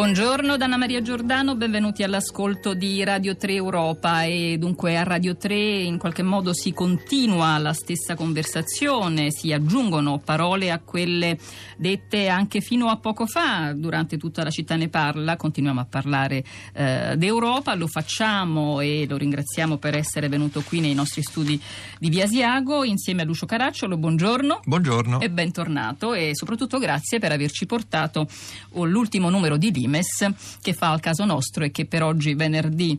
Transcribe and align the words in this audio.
Buongiorno 0.00 0.56
da 0.56 0.64
Anna 0.64 0.78
Maria 0.78 1.02
Giordano, 1.02 1.56
benvenuti 1.56 2.02
all'ascolto 2.02 2.72
di 2.72 3.04
Radio 3.04 3.36
3 3.36 3.52
Europa. 3.52 4.22
E 4.22 4.56
dunque 4.58 4.96
a 4.96 5.02
Radio 5.02 5.36
3 5.36 5.54
in 5.54 5.98
qualche 5.98 6.22
modo 6.22 6.54
si 6.54 6.72
continua 6.72 7.58
la 7.58 7.74
stessa 7.74 8.14
conversazione, 8.14 9.30
si 9.30 9.52
aggiungono 9.52 10.18
parole 10.18 10.70
a 10.70 10.78
quelle 10.78 11.36
dette 11.76 12.28
anche 12.28 12.62
fino 12.62 12.88
a 12.88 12.96
poco 12.96 13.26
fa, 13.26 13.74
durante 13.74 14.16
tutta 14.16 14.42
la 14.42 14.48
città 14.48 14.74
ne 14.76 14.88
parla, 14.88 15.36
continuiamo 15.36 15.80
a 15.80 15.84
parlare 15.84 16.44
eh, 16.72 17.14
d'Europa, 17.18 17.74
lo 17.74 17.86
facciamo 17.86 18.80
e 18.80 19.04
lo 19.06 19.18
ringraziamo 19.18 19.76
per 19.76 19.96
essere 19.96 20.28
venuto 20.28 20.62
qui 20.62 20.80
nei 20.80 20.94
nostri 20.94 21.22
studi 21.22 21.60
di 21.98 22.08
Via 22.08 22.24
Asiago 22.24 22.84
insieme 22.84 23.20
a 23.20 23.26
Lucio 23.26 23.44
Caracciolo, 23.44 23.98
buongiorno. 23.98 24.60
Buongiorno. 24.64 25.20
E 25.20 25.28
bentornato. 25.28 26.14
E 26.14 26.30
soprattutto 26.32 26.78
grazie 26.78 27.18
per 27.18 27.32
averci 27.32 27.66
portato 27.66 28.26
l'ultimo 28.72 29.28
numero 29.28 29.58
di 29.58 29.70
Limes 29.90 30.58
che 30.62 30.72
fa 30.72 30.90
al 30.92 31.00
caso 31.00 31.24
nostro 31.24 31.64
e 31.64 31.70
che 31.70 31.84
per 31.86 32.02
oggi 32.02 32.34
venerdì 32.34 32.98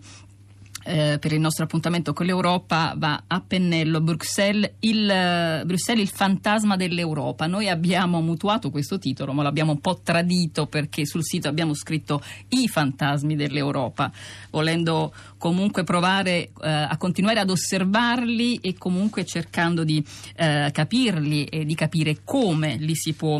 eh, 0.83 1.17
per 1.19 1.31
il 1.31 1.39
nostro 1.39 1.65
appuntamento 1.65 2.11
con 2.11 2.25
l'Europa 2.25 2.95
va 2.97 3.25
a 3.27 3.39
pennello 3.39 4.01
Bruxelles 4.01 4.71
il, 4.79 5.03
uh, 5.03 5.63
Bruxelles, 5.63 6.01
il 6.01 6.09
fantasma 6.09 6.75
dell'Europa. 6.75 7.45
Noi 7.45 7.69
abbiamo 7.69 8.19
mutuato 8.19 8.71
questo 8.71 8.97
titolo, 8.97 9.31
ma 9.31 9.43
l'abbiamo 9.43 9.73
un 9.73 9.79
po' 9.79 9.99
tradito 10.01 10.65
perché 10.65 11.05
sul 11.05 11.23
sito 11.23 11.47
abbiamo 11.47 11.75
scritto 11.75 12.23
i 12.49 12.67
fantasmi 12.67 13.35
dell'Europa, 13.35 14.11
volendo 14.49 15.13
comunque 15.37 15.83
provare 15.83 16.49
uh, 16.55 16.61
a 16.63 16.97
continuare 16.97 17.39
ad 17.39 17.51
osservarli 17.51 18.55
e 18.55 18.75
comunque 18.75 19.23
cercando 19.23 19.83
di 19.83 20.03
uh, 20.03 20.71
capirli 20.71 21.43
e 21.43 21.63
di 21.63 21.75
capire 21.75 22.21
come 22.23 22.77
li 22.77 22.95
si 22.95 23.13
può 23.13 23.39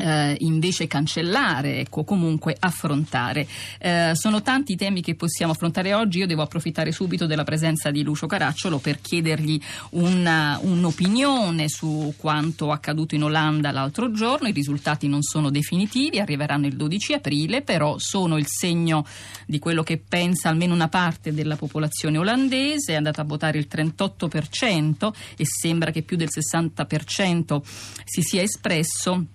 eh, 0.00 0.36
invece 0.40 0.86
cancellare, 0.86 1.80
ecco, 1.80 2.04
comunque 2.04 2.56
affrontare. 2.58 3.46
Eh, 3.78 4.12
sono 4.14 4.42
tanti 4.42 4.72
i 4.72 4.76
temi 4.76 5.02
che 5.02 5.14
possiamo 5.14 5.52
affrontare 5.52 5.94
oggi, 5.94 6.18
io 6.18 6.26
devo 6.26 6.42
approfittare 6.42 6.92
subito 6.92 7.26
della 7.26 7.44
presenza 7.44 7.90
di 7.90 8.02
Lucio 8.02 8.26
Caracciolo 8.26 8.78
per 8.78 9.00
chiedergli 9.00 9.60
una, 9.90 10.58
un'opinione 10.62 11.68
su 11.68 12.14
quanto 12.16 12.70
accaduto 12.70 13.14
in 13.14 13.24
Olanda 13.24 13.70
l'altro 13.70 14.10
giorno, 14.12 14.48
i 14.48 14.52
risultati 14.52 15.06
non 15.08 15.22
sono 15.22 15.50
definitivi, 15.50 16.18
arriveranno 16.18 16.66
il 16.66 16.76
12 16.76 17.12
aprile, 17.12 17.62
però 17.62 17.98
sono 17.98 18.38
il 18.38 18.46
segno 18.46 19.04
di 19.46 19.58
quello 19.58 19.82
che 19.82 19.98
pensa 19.98 20.48
almeno 20.48 20.74
una 20.74 20.88
parte 20.88 21.32
della 21.32 21.56
popolazione 21.56 22.18
olandese, 22.18 22.92
è 22.92 22.96
andata 22.96 23.22
a 23.22 23.24
votare 23.24 23.58
il 23.58 23.68
38% 23.70 25.12
e 25.36 25.44
sembra 25.44 25.90
che 25.90 26.02
più 26.02 26.16
del 26.16 26.28
60% 26.30 27.60
si 28.04 28.22
sia 28.22 28.42
espresso 28.42 29.26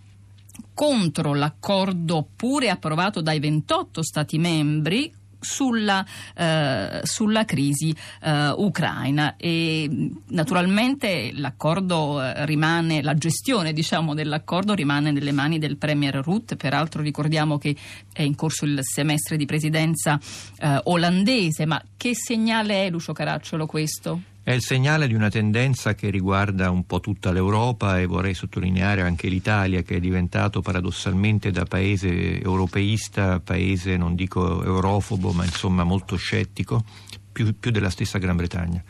contro 0.74 1.34
l'accordo 1.34 2.28
pure 2.36 2.70
approvato 2.70 3.22
dai 3.22 3.40
28 3.40 4.04
Stati 4.04 4.38
membri 4.38 5.12
sulla, 5.46 6.06
eh, 6.36 7.02
sulla 7.04 7.46
crisi 7.46 7.96
eh, 8.22 8.50
ucraina. 8.50 9.36
E 9.38 10.12
naturalmente 10.30 11.32
l'accordo 11.34 12.22
eh, 12.22 12.46
rimane, 12.46 13.02
la 13.02 13.14
gestione 13.14 13.72
diciamo, 13.72 14.14
dell'accordo 14.14 14.74
rimane 14.74 15.12
nelle 15.12 15.32
mani 15.32 15.60
del 15.60 15.78
Premier 15.78 16.16
Rutte, 16.16 16.58
peraltro 16.58 17.02
ricordiamo 17.02 17.58
che 17.58 17.76
è 18.12 18.24
in 18.24 18.36
corso 18.36 18.66
il 18.66 18.80
semestre 18.82 19.38
di 19.38 19.46
presidenza 19.46 20.20
eh, 20.58 20.82
olandese, 20.86 21.66
ma 21.66 21.82
che 21.96 22.16
segnale 22.16 22.86
è 22.86 22.90
Lucio 22.90 23.14
Caracciolo 23.14 23.66
questo? 23.66 24.34
È 24.46 24.52
il 24.52 24.62
segnale 24.62 25.08
di 25.08 25.16
una 25.16 25.32
tendenza 25.32 25.96
che 25.96 26.12
riguarda 26.12 26.70
un 26.70 26.86
po' 26.86 27.00
tutta 27.00 27.32
l'Europa 27.32 28.00
e 28.00 28.06
vorrei 28.06 28.36
sottolineare 28.36 29.02
anche 29.02 29.28
l'Italia 29.28 29.82
che 29.82 29.96
è 29.96 30.00
diventato 30.00 30.62
paradossalmente 30.62 31.50
da 31.50 31.66
paese 31.66 32.40
europeista, 32.40 33.40
paese 33.40 33.98
non 33.98 34.14
dico 34.14 34.64
eurofobo 34.64 35.32
ma 35.32 35.46
insomma 35.46 35.84
molto 35.84 36.16
scettico, 36.16 36.86
più, 37.32 37.58
più 37.58 37.72
della 37.72 37.90
stessa 37.90 38.20
Gran 38.20 38.36
Bretagna, 38.36 38.84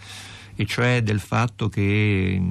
e 0.58 0.66
cioè 0.66 1.02
del 1.02 1.22
fatto 1.22 1.70
che 1.70 2.42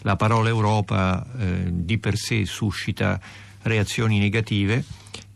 la 0.00 0.16
parola 0.16 0.48
Europa 0.48 1.26
eh, 1.38 1.68
di 1.70 1.98
per 1.98 2.16
sé 2.16 2.46
suscita 2.46 3.20
reazioni 3.60 4.18
negative 4.18 4.82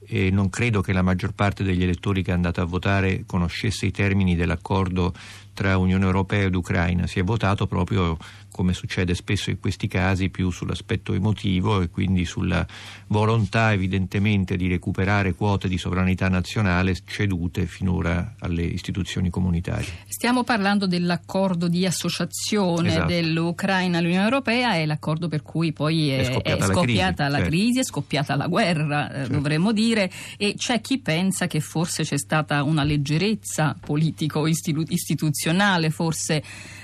e 0.09 0.31
non 0.31 0.49
credo 0.49 0.81
che 0.81 0.95
la 0.95 1.03
maggior 1.03 1.33
parte 1.33 1.63
degli 1.63 1.83
elettori 1.83 2.23
che 2.23 2.31
è 2.31 2.35
andata 2.35 2.63
a 2.63 2.65
votare 2.65 3.25
conoscesse 3.27 3.85
i 3.85 3.91
termini 3.91 4.35
dell'accordo 4.35 5.13
tra 5.57 5.79
Unione 5.79 6.05
Europea 6.05 6.45
ed 6.45 6.55
Ucraina. 6.55 7.07
Si 7.07 7.19
è 7.19 7.25
votato 7.25 7.67
proprio, 7.67 8.19
come 8.53 8.75
succede 8.75 9.15
spesso 9.15 9.49
in 9.49 9.59
questi 9.59 9.89
casi, 9.89 10.29
più 10.29 10.51
sull'aspetto 10.51 11.15
emotivo 11.15 11.81
e 11.81 11.89
quindi 11.89 12.27
sulla 12.27 12.65
volontà 13.07 13.73
evidentemente 13.73 14.57
di 14.57 14.69
recuperare 14.69 15.35
quote 15.35 15.67
di 15.67 15.79
sovranità 15.79 16.29
nazionale 16.29 16.95
cedute 17.07 17.65
finora 17.65 18.35
alle 18.41 18.65
istituzioni 18.65 19.31
comunitarie. 19.31 19.89
Stiamo 20.09 20.45
parlando 20.45 20.87
dell'accordo 20.87 21.69
di 21.69 21.87
associazione 21.87 22.89
esatto. 22.89 23.07
dell'Ucraina 23.07 23.97
all'Unione 23.99 24.25
Europea, 24.25 24.75
è 24.75 24.85
l'accordo 24.85 25.29
per 25.29 25.41
cui 25.41 25.73
poi 25.73 26.11
è, 26.11 26.19
è 26.19 26.25
scoppiata, 26.25 26.65
è 26.65 26.69
scoppiata 26.69 27.29
la, 27.29 27.39
crisi, 27.39 27.43
la 27.43 27.49
crisi, 27.49 27.73
certo. 27.73 27.81
è 27.81 27.85
scoppiata 27.85 28.37
la 28.37 28.47
guerra, 28.47 29.11
eh, 29.11 29.15
certo. 29.15 29.33
dovremmo 29.33 29.73
dire, 29.73 30.11
e 30.37 30.55
c'è 30.55 30.83
chi 30.83 30.99
pensa 30.99 31.47
che 31.47 31.61
forse 31.61 32.03
c'è 32.03 32.19
stata 32.19 32.63
una 32.63 32.85
leggerezza 32.85 33.75
politico-istituzionale 33.81 35.45
costituzionale 35.47 35.91
forse 35.91 36.43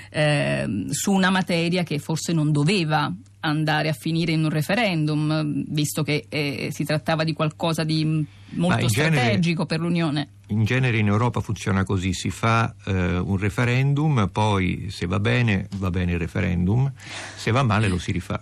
eh, 0.09 0.85
su 0.91 1.11
una 1.11 1.29
materia 1.29 1.83
che 1.83 1.99
forse 1.99 2.33
non 2.33 2.51
doveva 2.51 3.11
andare 3.41 3.89
a 3.89 3.93
finire 3.93 4.31
in 4.31 4.43
un 4.43 4.49
referendum, 4.49 5.65
visto 5.67 6.01
che 6.03 6.27
eh, 6.29 6.69
si 6.71 6.85
trattava 6.85 7.25
di 7.25 7.33
qualcosa 7.33 7.83
di 7.83 8.25
molto 8.51 8.87
strategico 8.87 9.65
genere, 9.65 9.65
per 9.65 9.79
l'Unione. 9.79 10.29
In 10.47 10.63
genere 10.63 10.97
in 10.97 11.07
Europa 11.07 11.41
funziona 11.41 11.83
così, 11.83 12.13
si 12.13 12.29
fa 12.29 12.73
eh, 12.85 13.17
un 13.17 13.37
referendum, 13.37 14.29
poi 14.31 14.87
se 14.91 15.07
va 15.07 15.19
bene 15.19 15.67
va 15.75 15.89
bene 15.89 16.13
il 16.13 16.19
referendum, 16.19 16.89
se 17.35 17.51
va 17.51 17.63
male 17.63 17.89
lo 17.89 17.97
si 17.97 18.11
rifà. 18.11 18.41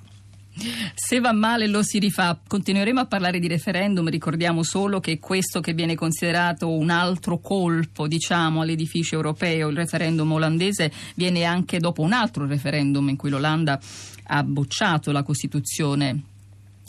Se 0.96 1.20
va 1.20 1.32
male 1.32 1.68
lo 1.68 1.82
si 1.82 2.00
rifà. 2.00 2.40
Continueremo 2.46 3.00
a 3.00 3.06
parlare 3.06 3.40
di 3.40 3.48
referendum, 3.48 4.10
ricordiamo 4.10 4.64
solo 4.64 5.00
che 5.00 5.20
questo 5.20 5.60
che 5.60 5.74
viene 5.74 5.96
considerato 5.96 6.70
un 6.70 6.90
altro 6.90 7.40
colpo, 7.40 8.08
diciamo, 8.08 8.62
all'edificio 8.62 9.16
europeo, 9.16 9.70
il 9.70 9.76
referendum 9.76 10.32
olandese, 10.32 10.92
viene 11.16 11.44
anche 11.44 11.80
dopo 11.80 12.02
un 12.02 12.14
altro 12.14 12.46
referendum 12.46 13.10
in 13.10 13.16
cui 13.16 13.30
l'Olanda 13.30 13.80
ha 14.26 14.44
bocciato 14.44 15.12
la 15.12 15.24
Costituzione 15.24 16.24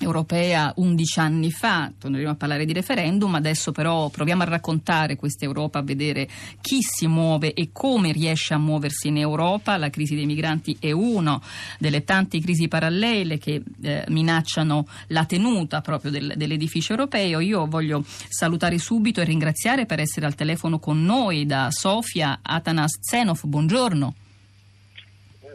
europea 0.03 0.73
11 0.77 1.21
anni 1.21 1.51
fa, 1.51 1.91
torneremo 1.99 2.31
a 2.31 2.35
parlare 2.35 2.65
di 2.65 2.73
referendum, 2.73 3.35
adesso 3.35 3.73
però 3.73 4.09
proviamo 4.09 4.43
a 4.43 4.47
raccontare 4.47 5.17
questa 5.17 5.45
Europa, 5.45 5.79
a 5.79 5.83
vedere 5.83 6.29
chi 6.61 6.79
si 6.81 7.07
muove 7.07 7.55
e 7.55 7.71
come 7.73 8.13
riesce 8.13 8.55
a 8.55 8.59
muoversi 8.59 9.09
in 9.09 9.19
Europa. 9.19 9.77
La 9.77 9.91
crisi 9.91 10.15
dei 10.15 10.27
migranti 10.27 10.77
è 10.79 10.91
una 10.91 11.41
delle 11.79 12.05
tante 12.05 12.41
crisi 12.41 12.69
parallele 12.69 13.39
che 13.39 13.63
eh, 13.83 14.05
minacciano 14.09 14.87
la 15.09 15.25
tenuta 15.25 15.81
proprio 15.81 16.11
del, 16.11 16.35
dell'edificio 16.37 16.93
europeo. 16.93 17.41
Io 17.41 17.67
voglio 17.67 18.05
salutare 18.29 18.79
subito 18.79 19.21
e 19.21 19.25
ringraziare 19.25 19.87
per 19.87 20.01
essere 20.01 20.27
al 20.27 20.35
telefono 20.35 20.79
con 20.79 21.05
noi 21.05 21.47
da 21.47 21.69
Sofia 21.71 22.41
Atanas 22.43 22.99
Zenov. 23.01 23.41
Buongiorno. 23.45 24.15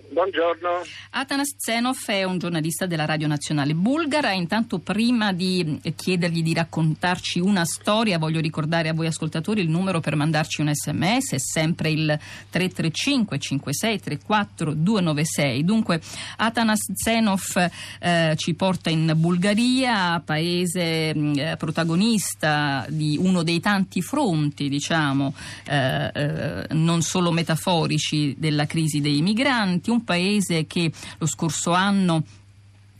Buongiorno. 0.09 0.83
Atanas 1.11 1.55
Zenov 1.57 1.97
è 2.05 2.23
un 2.23 2.37
giornalista 2.37 2.85
della 2.85 3.03
Radio 3.05 3.27
Nazionale 3.27 3.73
Bulgara. 3.73 4.31
Intanto, 4.31 4.79
prima 4.79 5.33
di 5.33 5.79
chiedergli 5.95 6.41
di 6.41 6.53
raccontarci 6.53 7.39
una 7.39 7.65
storia, 7.65 8.17
voglio 8.17 8.39
ricordare 8.39 8.87
a 8.87 8.93
voi 8.93 9.07
ascoltatori 9.07 9.59
il 9.59 9.69
numero 9.69 9.99
per 9.99 10.15
mandarci 10.15 10.61
un 10.61 10.73
sms, 10.73 11.33
è 11.33 11.39
sempre 11.39 11.89
il 11.89 12.19
335 12.49 13.37
56 13.37 13.99
34 13.99 14.73
296. 14.73 15.65
Dunque, 15.65 15.99
Atanas 16.37 16.91
Zenov 16.93 17.69
eh, 17.99 18.33
ci 18.37 18.53
porta 18.53 18.89
in 18.89 19.11
Bulgaria, 19.17 20.21
paese 20.23 21.09
eh, 21.09 21.55
protagonista 21.57 22.85
di 22.87 23.17
uno 23.19 23.43
dei 23.43 23.59
tanti 23.59 24.01
fronti, 24.01 24.69
diciamo, 24.69 25.33
eh, 25.65 26.11
eh 26.13 26.65
non 26.69 27.01
solo 27.01 27.31
metaforici 27.31 28.35
della 28.37 28.65
crisi 28.65 29.01
dei 29.01 29.21
migranti 29.21 29.95
un 29.97 30.03
paese 30.03 30.65
che 30.65 30.91
lo 31.17 31.27
scorso 31.27 31.73
anno 31.73 32.23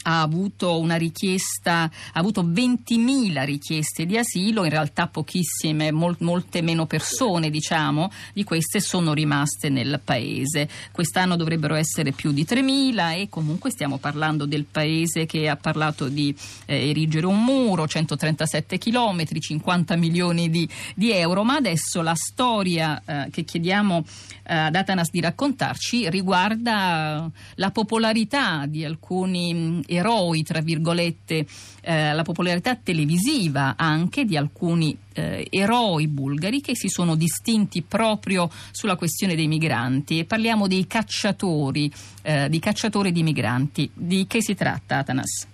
ha 0.08 0.22
avuto 0.22 0.80
una 0.80 0.96
richiesta, 0.96 1.82
ha 1.82 2.20
avuto 2.20 2.42
20.000 2.42 3.44
richieste 3.44 4.06
di 4.06 4.18
asilo, 4.18 4.64
in 4.64 4.70
realtà 4.70 5.08
pochissime, 5.08 5.92
mol, 5.92 6.16
molte 6.20 6.62
meno 6.62 6.86
persone 6.86 7.50
diciamo, 7.50 8.10
di 8.34 8.46
queste 8.46 8.80
sono 8.80 9.14
rimaste 9.14 9.68
nel 9.70 10.00
paese. 10.04 10.70
Quest'anno 10.92 11.36
dovrebbero 11.36 11.76
essere 11.76 12.14
più 12.14 12.32
di 12.32 12.46
3.000 12.48 13.20
e 13.20 13.28
comunque 13.30 13.70
stiamo 13.70 13.98
parlando 13.98 14.46
del 14.46 14.64
paese 14.64 15.26
che 15.26 15.50
ha 15.50 15.58
parlato 15.58 16.08
di 16.08 16.34
eh, 16.66 16.90
erigere 16.90 17.26
un 17.26 17.44
muro, 17.44 17.86
137 17.86 18.78
chilometri, 18.78 19.42
50 19.42 19.98
milioni 19.98 20.50
di, 20.50 20.68
di, 20.96 21.12
euro, 21.12 21.44
ma 21.44 21.56
adesso 21.56 22.02
la 22.02 22.16
storia 22.16 23.02
eh, 23.06 23.30
che 23.30 23.44
chiediamo 23.44 24.06
eh, 24.44 24.56
ad 24.56 24.76
Atanas 24.76 25.12
di 25.12 25.20
raccontarci 25.20 26.10
riguarda 26.10 27.30
la 27.56 27.72
popolarità 27.72 28.66
di 28.68 28.86
alcuni 28.86 29.54
mm, 29.54 29.80
eroi, 29.98 30.44
tra 30.44 30.62
virgolette, 30.62 31.46
eh, 31.82 32.14
la 32.14 32.24
popolarità 32.24 32.76
televisiva 32.76 33.76
anche 33.78 34.26
di 34.26 34.38
alcuni 34.38 34.98
eh, 35.14 35.48
eroi 35.50 36.08
bulgari 36.08 36.62
che 36.62 36.76
si 36.76 36.88
sono 36.88 37.16
distinti 37.16 37.82
proprio 37.82 38.50
sulla 38.72 38.96
questione 38.96 39.36
dei 39.36 39.48
migranti 39.48 40.20
e 40.20 40.26
parliamo 40.26 40.68
dei 40.68 40.88
cacciatori, 40.88 41.92
eh, 42.24 42.50
di 42.50 42.60
cacciatori 42.60 43.12
di 43.12 43.24
migranti. 43.24 43.90
Di 43.94 44.26
che 44.28 44.42
si 44.42 44.56
tratta, 44.56 44.98
Atanas? 44.98 45.48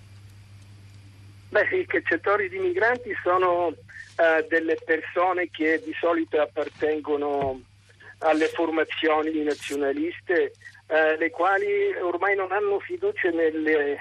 Beh, 1.54 1.68
i 1.78 1.86
cacciatori 1.86 2.48
di 2.48 2.58
migranti 2.58 3.14
sono 3.22 3.66
uh, 3.68 3.74
delle 4.48 4.76
persone 4.84 5.50
che 5.52 5.80
di 5.84 5.94
solito 6.00 6.40
appartengono 6.40 7.60
alle 8.18 8.46
formazioni 8.48 9.42
nazionaliste, 9.44 10.52
uh, 10.88 11.16
le 11.16 11.30
quali 11.30 11.94
ormai 12.02 12.34
non 12.34 12.50
hanno 12.50 12.80
fiducia 12.80 13.30
nelle, 13.30 13.98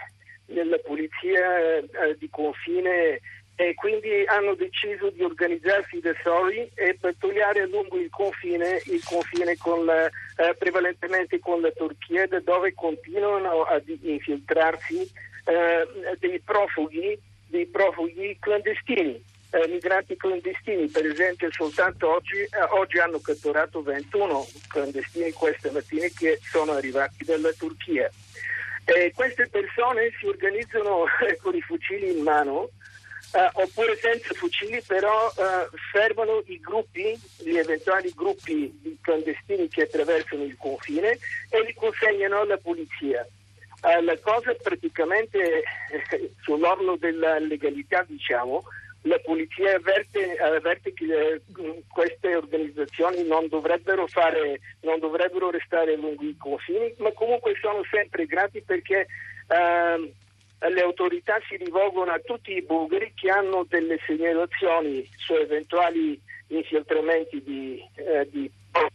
nella 0.53 0.77
polizia 0.77 1.79
uh, 1.79 2.15
di 2.17 2.29
confine 2.29 3.19
e 3.55 3.75
quindi 3.75 4.23
hanno 4.25 4.55
deciso 4.55 5.11
di 5.11 5.21
organizzarsi 5.21 6.00
da 6.00 6.13
soli 6.23 6.67
e 6.73 6.97
pattugliare 7.00 7.67
lungo 7.67 8.00
il 8.00 8.09
confine, 8.09 8.81
il 8.85 9.03
confine 9.03 9.55
con 9.57 9.85
la, 9.85 10.05
eh, 10.07 10.55
prevalentemente 10.57 11.38
con 11.38 11.61
la 11.61 11.69
Turchia, 11.69 12.25
da 12.25 12.39
dove 12.39 12.73
continuano 12.73 13.61
ad 13.63 13.83
infiltrarsi 13.88 15.01
eh, 15.45 15.88
dei 16.17 16.39
profughi 16.39 17.19
dei 17.53 17.67
profughi 17.67 18.35
clandestini, 18.39 19.23
eh, 19.51 19.67
migranti 19.67 20.17
clandestini. 20.17 20.88
Per 20.88 21.05
esempio 21.05 21.51
soltanto 21.51 22.09
oggi, 22.11 22.38
eh, 22.38 22.50
oggi, 22.71 22.97
hanno 22.97 23.19
catturato 23.19 23.83
21 23.83 24.47
clandestini 24.67 25.31
questa 25.31 25.71
mattina 25.71 26.07
che 26.17 26.39
sono 26.41 26.71
arrivati 26.71 27.23
dalla 27.23 27.51
Turchia. 27.51 28.09
E 28.85 29.12
queste 29.15 29.47
persone 29.47 30.12
si 30.19 30.25
organizzano 30.27 31.06
con 31.41 31.56
i 31.56 31.62
fucili 31.62 32.18
in 32.18 32.24
mano 32.24 32.69
eh, 33.33 33.50
oppure 33.53 33.95
senza 33.97 34.33
fucili, 34.33 34.81
però 34.85 35.30
eh, 35.30 35.69
fermano 35.91 36.44
i 36.45 36.59
gruppi, 36.59 37.19
gli 37.39 37.57
eventuali 37.57 38.12
gruppi 38.15 38.77
di 38.81 38.97
clandestini 39.01 39.68
che 39.68 39.83
attraversano 39.83 40.44
il 40.44 40.56
confine 40.57 41.18
e 41.50 41.63
li 41.63 41.74
consegnano 41.74 42.41
alla 42.41 42.57
polizia. 42.57 43.25
Eh, 43.85 44.01
la 44.01 44.18
cosa 44.19 44.53
praticamente 44.62 45.39
eh, 45.39 46.31
sull'orlo 46.41 46.95
della 46.97 47.39
legalità, 47.39 48.06
diciamo, 48.07 48.63
la 49.03 49.19
polizia 49.19 49.75
avverte, 49.75 50.35
avverte 50.38 50.94
che 50.94 51.05
eh, 51.05 51.41
queste 51.88 52.35
organizzazioni 52.35 53.23
non 53.23 53.47
dovrebbero, 53.47 54.07
fare, 54.07 54.59
non 54.81 55.00
dovrebbero 55.00 55.50
restare 55.50 55.95
lungo 55.95 56.23
i 56.23 56.35
confini, 56.38 56.94
ma 56.97 57.11
comunque 57.11 57.53
sono 57.61 57.83
sempre 57.89 58.25
grati 58.25 58.61
perché 58.61 59.07
eh, 59.47 60.13
le 60.69 60.81
autorità 60.81 61.39
si 61.47 61.57
rivolgono 61.57 62.11
a 62.11 62.19
tutti 62.19 62.53
i 62.53 62.63
bulgari 62.63 63.13
che 63.15 63.29
hanno 63.29 63.65
delle 63.67 64.00
segnalazioni 64.05 65.07
su 65.17 65.33
eventuali 65.33 66.19
infiltramenti 66.47 67.41
di, 67.44 67.83
eh, 67.95 68.27
di 68.29 68.50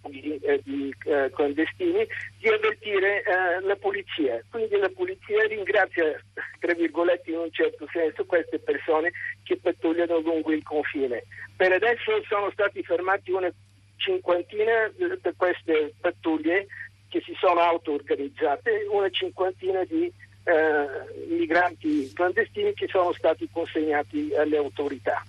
di, 0.09 0.39
eh, 0.43 0.61
di 0.65 0.95
eh, 1.05 1.31
clandestini 1.35 2.07
di 2.39 2.49
avvertire 2.49 3.23
eh, 3.23 3.61
la 3.61 3.77
polizia. 3.77 4.43
Quindi 4.51 4.77
la 4.77 4.91
polizia 4.91 5.47
ringrazia, 5.47 6.21
tra 6.59 6.75
virgolette, 6.75 7.31
in 7.31 7.39
un 7.39 7.53
certo 7.53 7.87
senso 7.93 8.25
queste 8.25 8.59
persone 8.59 9.13
che 9.45 9.57
pattugliano 9.57 10.19
lungo 10.19 10.53
il 10.53 10.63
confine. 10.63 11.25
Per 11.57 11.73
adesso 11.73 12.23
sono 12.29 12.51
stati 12.51 12.83
fermati 12.83 13.31
una 13.31 13.51
cinquantina 13.97 14.91
di 14.97 15.07
queste 15.37 15.95
pattuglie 16.01 16.67
che 17.09 17.21
si 17.25 17.35
sono 17.39 17.61
auto-organizzate, 17.61 18.87
una 18.91 19.09
cinquantina 19.11 19.85
di 19.85 20.13
eh, 20.45 20.87
migranti 21.29 22.13
clandestini 22.13 22.75
che 22.75 22.87
sono 22.89 23.13
stati 23.13 23.49
consegnati 23.51 24.35
alle 24.35 24.57
autorità. 24.57 25.25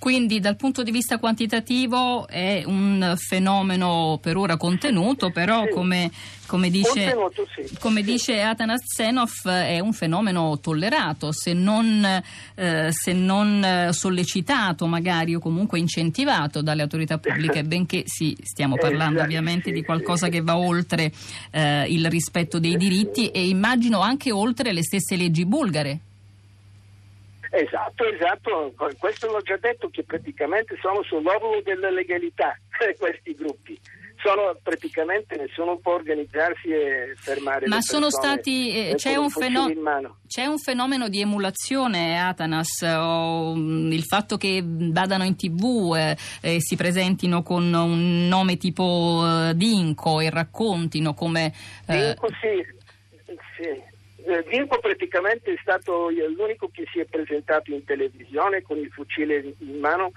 Quindi 0.00 0.40
dal 0.40 0.56
punto 0.56 0.82
di 0.82 0.90
vista 0.90 1.18
quantitativo 1.18 2.26
è 2.26 2.62
un 2.64 3.14
fenomeno 3.18 4.18
per 4.20 4.38
ora 4.38 4.56
contenuto, 4.56 5.30
però 5.30 5.64
sì. 5.64 5.70
come, 5.72 6.10
come, 6.46 6.70
dice, 6.70 7.14
sì. 7.54 7.76
come 7.78 8.02
dice 8.02 8.40
Atanas 8.40 8.80
Zenov 8.86 9.46
è 9.46 9.78
un 9.78 9.92
fenomeno 9.92 10.58
tollerato, 10.58 11.32
se 11.32 11.52
non, 11.52 12.22
eh, 12.54 12.88
se 12.92 13.12
non, 13.12 13.90
sollecitato 13.90 14.86
magari 14.86 15.34
o 15.34 15.38
comunque 15.38 15.78
incentivato 15.78 16.62
dalle 16.62 16.80
autorità 16.80 17.18
pubbliche, 17.18 17.62
benché 17.64 18.04
sì, 18.06 18.34
stiamo 18.42 18.76
parlando 18.76 19.16
esatto, 19.16 19.24
ovviamente 19.24 19.68
sì, 19.68 19.72
di 19.72 19.84
qualcosa 19.84 20.28
che 20.28 20.40
va 20.40 20.56
oltre 20.56 21.12
eh, 21.50 21.84
il 21.90 22.08
rispetto 22.08 22.58
dei 22.58 22.78
diritti 22.78 23.28
e 23.28 23.46
immagino 23.48 24.00
anche 24.00 24.32
oltre 24.32 24.72
le 24.72 24.82
stesse 24.82 25.14
leggi 25.14 25.44
bulgare. 25.44 26.00
Esatto, 27.50 28.04
esatto, 28.04 28.72
questo 28.96 29.26
l'ho 29.26 29.40
già 29.40 29.56
detto 29.56 29.88
che 29.90 30.04
praticamente 30.04 30.78
sono 30.80 31.02
sull'orlo 31.02 31.60
della 31.64 31.90
legalità 31.90 32.56
questi 32.96 33.34
gruppi. 33.34 33.78
Sono 34.22 34.54
praticamente 34.62 35.34
nessuno 35.36 35.78
può 35.78 35.94
organizzarsi 35.94 36.68
e 36.68 37.14
fermare 37.16 37.66
Ma 37.66 37.80
sono 37.80 38.10
stati 38.10 38.90
eh, 38.90 38.94
c'è, 38.94 39.16
un 39.16 39.30
fenomeno, 39.30 40.18
c'è, 40.26 40.44
un 40.44 40.58
fenomeno 40.58 41.08
di 41.08 41.22
emulazione 41.22 42.20
Atanas 42.20 42.82
o 42.82 43.54
mm, 43.56 43.90
il 43.90 44.04
fatto 44.04 44.36
che 44.36 44.62
vadano 44.62 45.24
in 45.24 45.36
tv 45.36 45.94
e 45.96 46.16
eh, 46.42 46.56
eh, 46.56 46.60
si 46.60 46.76
presentino 46.76 47.42
con 47.42 47.72
un 47.72 48.28
nome 48.28 48.58
tipo 48.58 49.24
eh, 49.24 49.54
Dinco 49.54 50.20
e 50.20 50.28
raccontino 50.28 51.14
come 51.14 51.54
eh... 51.86 52.14
Dinco 52.14 52.28
sì, 52.42 53.34
sì 53.56 53.89
Eh, 54.30 54.66
praticamente 54.80 55.52
è 55.52 55.58
stato 55.60 56.08
l'unico 56.08 56.70
che 56.72 56.86
si 56.92 57.00
è 57.00 57.04
presentato 57.04 57.72
in 57.72 57.82
televisione 57.82 58.62
con 58.62 58.78
il 58.78 58.88
fucile 58.92 59.54
in 59.58 59.80
mano, 59.80 60.12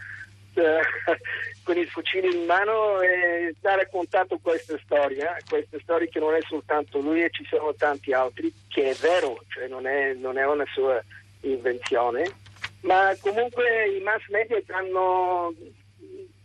eh, 0.54 0.82
con 1.64 1.76
il 1.78 1.88
fucile 1.88 2.30
in 2.30 2.46
mano 2.46 3.02
e 3.02 3.56
ha 3.64 3.76
raccontato 3.76 4.38
questa 4.38 4.78
storia, 4.84 5.36
questa 5.50 5.80
storia 5.82 6.08
che 6.08 6.20
non 6.20 6.36
è 6.36 6.42
soltanto 6.48 7.00
lui 7.00 7.24
e 7.24 7.32
ci 7.32 7.44
sono 7.46 7.74
tanti 7.74 8.14
altri, 8.14 8.54
che 8.68 8.92
è 8.92 8.94
vero, 9.02 9.44
cioè 9.48 9.68
non 9.68 9.88
è, 9.88 10.14
non 10.14 10.38
è 10.38 10.46
una 10.46 10.66
sua 10.72 11.04
invenzione, 11.42 12.24
ma 12.82 13.16
comunque 13.20 13.98
i 13.98 14.00
mass 14.00 14.28
media 14.30 14.62
danno, 14.64 15.56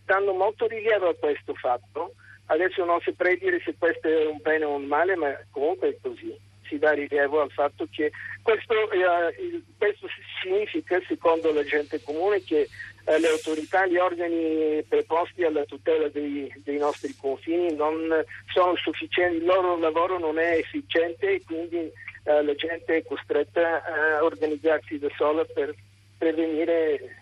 danno 0.07 0.33
molto 0.33 0.67
rilievo 0.67 1.11
a 1.11 1.15
questo 1.15 1.53
fatto. 1.53 2.15
Adesso 2.47 2.83
non 2.87 2.99
saprei 3.03 3.37
dire 3.37 3.61
se 3.63 3.75
questo 3.77 4.09
è 4.09 4.25
un 4.25 4.39
bene 4.41 4.65
o 4.65 4.75
un 4.75 4.87
male, 4.87 5.17
ma 5.17 5.39
comunque 5.51 5.89
è 5.89 5.99
così 6.01 6.47
si 6.69 6.79
dà 6.79 6.93
rilievo 6.93 7.41
al 7.41 7.51
fatto 7.51 7.87
che 7.91 8.11
questo, 8.43 8.91
eh, 8.91 9.63
questo 9.77 10.07
significa, 10.43 11.01
secondo 11.07 11.53
la 11.53 11.65
gente 11.65 12.01
comune, 12.03 12.43
che 12.43 12.69
eh, 13.05 13.19
le 13.19 13.29
autorità, 13.29 13.87
gli 13.87 13.97
organi 13.97 14.83
preposti 14.89 15.45
alla 15.45 15.65
tutela 15.65 16.09
dei, 16.09 16.53
dei, 16.65 16.79
nostri 16.79 17.15
confini 17.17 17.75
non 17.75 18.25
sono 18.53 18.77
sufficienti, 18.77 19.37
il 19.39 19.45
loro 19.45 19.79
lavoro 19.79 20.19
non 20.19 20.39
è 20.39 20.59
efficiente 20.59 21.35
e 21.35 21.43
quindi 21.45 21.77
eh, 21.77 22.43
la 22.43 22.55
gente 22.55 22.97
è 22.97 23.05
costretta 23.05 23.83
a 23.83 24.25
organizzarsi 24.25 24.99
da 24.99 25.09
sola 25.17 25.45
per 25.45 25.75
prevenire 26.19 27.17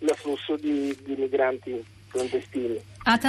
l'afflusso 0.00 0.56
di, 0.56 0.96
di 1.02 1.14
migranti 1.16 1.84
clandestini. 2.10 2.80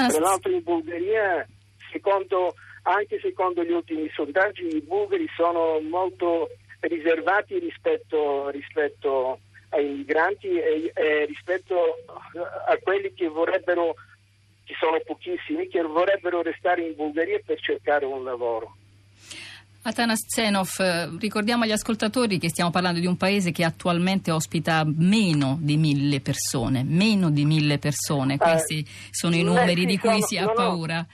Tra 0.09 0.19
l'altro 0.19 0.51
in 0.51 0.63
Bulgaria, 0.63 1.47
secondo 1.91 2.55
anche 2.87 3.19
secondo 3.19 3.63
gli 3.63 3.71
ultimi 3.71 4.09
sondaggi 4.13 4.75
i 4.75 4.81
bulgari 4.81 5.27
sono 5.35 5.79
molto 5.81 6.49
riservati 6.79 7.59
rispetto, 7.59 8.49
rispetto 8.49 9.39
ai 9.69 9.85
migranti 9.85 10.47
e, 10.47 10.91
e, 10.93 11.25
rispetto 11.25 11.75
a 12.67 12.77
quelli 12.81 13.13
che 13.13 13.27
vorrebbero, 13.27 13.95
ci 14.63 14.73
sono 14.79 14.99
pochissimi, 15.05 15.67
che 15.67 15.81
vorrebbero 15.81 16.41
restare 16.41 16.83
in 16.83 16.95
Bulgaria 16.95 17.39
per 17.45 17.59
cercare 17.59 18.05
un 18.05 18.23
lavoro. 18.23 18.75
Atanas 19.81 20.25
Zenov, 20.27 21.17
ricordiamo 21.17 21.63
agli 21.63 21.71
ascoltatori 21.71 22.39
che 22.39 22.49
stiamo 22.49 22.71
parlando 22.71 22.99
di 22.99 23.05
un 23.05 23.15
paese 23.15 23.51
che 23.51 23.63
attualmente 23.63 24.31
ospita 24.31 24.83
meno 24.85 25.57
di 25.61 25.77
mille 25.77 26.19
persone, 26.19 26.83
meno 26.83 27.29
di 27.29 27.45
mille 27.45 27.77
persone, 27.77 28.33
eh, 28.33 28.37
questi 28.37 28.79
eh, 28.79 28.85
sono 29.11 29.35
i 29.35 29.43
numeri 29.43 29.85
di 29.85 29.97
cui 29.97 30.09
sono, 30.09 30.25
si 30.25 30.37
ha 30.37 30.43
no, 30.43 30.53
paura. 30.53 30.95
No. 30.97 31.07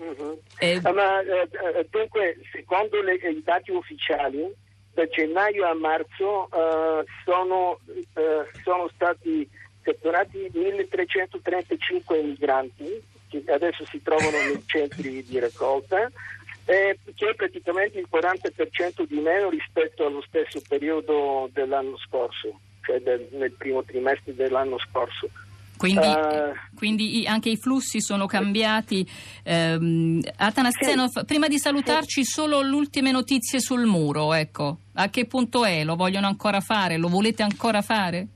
Uh-huh. 0.00 0.40
Eh, 0.58 0.80
Ma, 0.80 1.20
eh, 1.20 1.48
eh, 1.76 1.86
dunque, 1.90 2.38
secondo 2.50 3.02
le, 3.02 3.14
i 3.16 3.42
dati 3.44 3.70
ufficiali, 3.70 4.50
da 4.94 5.06
gennaio 5.06 5.66
a 5.66 5.74
marzo 5.74 6.48
uh, 6.50 7.04
sono, 7.24 7.78
sono, 8.64 8.90
stati 8.94 9.48
catturati 9.82 10.50
1335 10.52 12.22
migranti 12.22 13.02
che 13.28 13.44
adesso 13.52 13.84
si 13.86 14.02
trovano 14.02 14.30
nei 14.30 14.62
centri 14.66 15.22
di 15.22 15.38
raccolta, 15.38 16.10
eh, 16.64 16.98
che 17.14 17.28
è 17.28 17.34
praticamente 17.34 17.98
il 17.98 18.08
40% 18.10 19.06
di 19.06 19.20
meno 19.20 19.50
rispetto 19.50 20.06
allo 20.06 20.22
stesso 20.22 20.60
periodo 20.66 21.48
dell'anno 21.52 21.96
scorso, 21.98 22.58
cioè 22.82 23.00
del, 23.00 23.28
nel 23.32 23.52
primo 23.52 23.84
trimestre 23.84 24.34
dell'anno 24.34 24.78
scorso. 24.78 25.28
Quindi, 25.80 26.06
uh, 26.08 26.74
quindi, 26.76 27.24
anche 27.26 27.48
i 27.48 27.56
flussi 27.56 28.02
sono 28.02 28.26
cambiati. 28.26 29.08
Um, 29.46 30.20
Atanastenov, 30.36 31.08
sì, 31.08 31.24
prima 31.24 31.48
di 31.48 31.58
salutarci, 31.58 32.22
sì. 32.22 32.30
solo 32.30 32.60
le 32.60 32.74
ultime 32.74 33.10
notizie 33.10 33.60
sul 33.60 33.86
muro. 33.86 34.34
Ecco. 34.34 34.76
A 34.92 35.08
che 35.08 35.24
punto 35.24 35.64
è? 35.64 35.82
Lo 35.82 35.96
vogliono 35.96 36.26
ancora 36.26 36.60
fare? 36.60 36.98
Lo 36.98 37.08
volete 37.08 37.42
ancora 37.42 37.80
fare? 37.80 38.26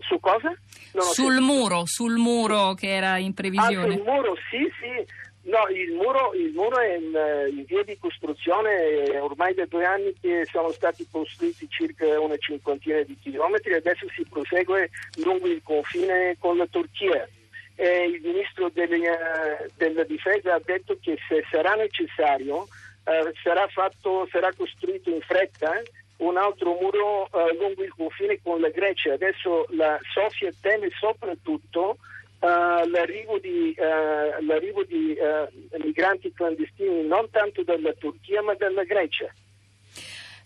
Su 0.00 0.20
cosa? 0.20 0.54
Sul 0.98 1.40
muro, 1.40 1.84
sul 1.86 2.16
muro 2.18 2.74
che 2.74 2.94
era 2.94 3.16
in 3.16 3.32
previsione. 3.32 3.94
Ah, 3.94 3.96
sul 3.96 4.04
muro, 4.04 4.34
sì, 4.50 4.68
sì. 4.78 5.06
No, 5.46 5.68
il 5.68 5.92
muro, 5.92 6.34
il 6.34 6.50
muro 6.52 6.76
è 6.78 6.96
in, 6.96 7.14
eh, 7.14 7.48
in, 7.50 7.64
via 7.66 7.84
di 7.84 7.96
costruzione, 7.98 9.16
ormai 9.20 9.54
da 9.54 9.64
due 9.66 9.84
anni 9.84 10.12
che 10.20 10.44
sono 10.50 10.72
stati 10.72 11.06
costruiti 11.08 11.68
circa 11.68 12.18
una 12.18 12.36
cinquantina 12.36 13.00
di 13.02 13.16
chilometri, 13.20 13.74
adesso 13.74 14.06
si 14.08 14.26
prosegue 14.28 14.90
lungo 15.22 15.46
il 15.46 15.62
confine 15.62 16.36
con 16.40 16.56
la 16.56 16.66
Turchia. 16.66 17.28
E 17.76 18.06
il 18.06 18.20
ministro 18.22 18.70
delle, 18.70 18.96
uh, 18.96 19.70
della 19.76 20.02
difesa 20.02 20.54
ha 20.54 20.60
detto 20.64 20.98
che 21.00 21.16
se 21.28 21.44
sarà 21.48 21.74
necessario 21.74 22.62
uh, 22.62 23.32
sarà, 23.42 23.68
fatto, 23.68 24.26
sarà, 24.32 24.52
costruito 24.52 25.10
in 25.10 25.20
fretta 25.20 25.80
un 26.16 26.38
altro 26.38 26.72
muro 26.72 27.28
uh, 27.30 27.54
lungo 27.56 27.84
il 27.84 27.94
confine 27.94 28.40
con 28.42 28.60
la 28.60 28.70
Grecia. 28.70 29.12
Adesso 29.12 29.66
la 29.76 29.96
Sofia 30.12 30.50
teme 30.60 30.88
soprattutto 30.98 31.98
Uh, 32.38 32.86
l'arrivo 32.90 33.38
di, 33.38 33.74
uh, 33.78 34.44
l'arrivo 34.44 34.84
di 34.84 35.16
uh, 35.18 35.78
migranti 35.82 36.30
clandestini 36.32 37.06
non 37.06 37.30
tanto 37.30 37.62
dalla 37.64 37.92
Turchia 37.94 38.42
ma 38.42 38.54
dalla 38.54 38.84
Grecia. 38.84 39.32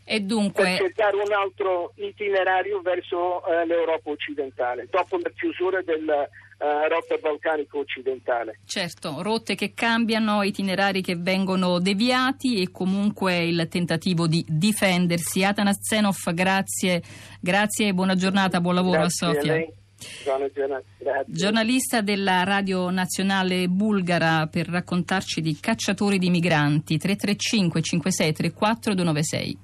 E 0.05 0.21
dunque... 0.21 0.63
Per 0.65 0.77
cercare 0.77 1.17
un 1.17 1.33
altro 1.33 1.93
itinerario 1.97 2.81
verso 2.81 3.43
l'Europa 3.67 4.11
occidentale, 4.11 4.87
dopo 4.91 5.19
la 5.19 5.31
chiusura 5.31 5.83
della 5.83 6.29
rotta 6.59 7.17
balcanica 7.21 7.77
occidentale. 7.77 8.59
Certo, 8.67 9.23
rotte 9.23 9.55
che 9.55 9.73
cambiano, 9.73 10.43
itinerari 10.43 11.01
che 11.01 11.17
vengono 11.17 11.79
deviati 11.79 12.61
e 12.61 12.71
comunque 12.71 13.45
il 13.45 13.69
tentativo 13.69 14.27
di 14.27 14.45
difendersi. 14.49 15.45
Atanas 15.45 15.79
Zenov, 15.81 16.17
grazie, 16.35 17.03
grazie 17.41 17.89
e 17.89 17.95
buona 17.95 18.15
giornata, 18.15 18.61
buon 18.61 18.75
lavoro 18.75 19.01
grazie 19.01 19.27
a 19.27 19.33
Sofia. 19.33 19.55
A 19.55 19.57
Giornalista 21.27 22.01
della 22.01 22.45
Radio 22.45 22.91
Nazionale 22.91 23.69
Bulgara 23.69 24.47
per 24.47 24.67
raccontarci 24.69 25.41
di 25.41 25.59
cacciatori 25.61 26.19
di 26.19 26.31
migranti 26.31 26.97
335 26.97 27.83
56 27.83 28.33
34 28.33 28.95
296. 28.95 29.59